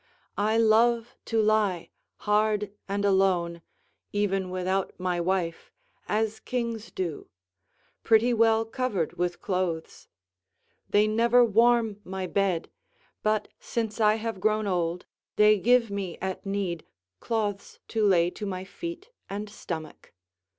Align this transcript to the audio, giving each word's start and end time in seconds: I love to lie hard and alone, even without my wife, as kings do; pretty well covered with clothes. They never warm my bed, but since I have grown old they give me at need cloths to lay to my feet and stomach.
I 0.39 0.57
love 0.57 1.15
to 1.25 1.39
lie 1.39 1.91
hard 2.25 2.71
and 2.89 3.05
alone, 3.05 3.61
even 4.11 4.49
without 4.49 4.99
my 4.99 5.19
wife, 5.21 5.71
as 6.09 6.39
kings 6.39 6.89
do; 6.89 7.29
pretty 8.03 8.33
well 8.33 8.65
covered 8.65 9.13
with 9.19 9.41
clothes. 9.43 10.07
They 10.89 11.05
never 11.05 11.45
warm 11.45 12.01
my 12.03 12.25
bed, 12.25 12.71
but 13.21 13.49
since 13.59 14.01
I 14.01 14.15
have 14.15 14.39
grown 14.41 14.65
old 14.65 15.05
they 15.35 15.59
give 15.59 15.91
me 15.91 16.17
at 16.19 16.47
need 16.47 16.83
cloths 17.19 17.77
to 17.89 18.03
lay 18.03 18.31
to 18.31 18.45
my 18.47 18.63
feet 18.63 19.11
and 19.29 19.47
stomach. 19.51 20.13